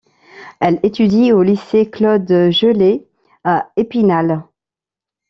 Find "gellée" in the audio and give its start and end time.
2.49-3.05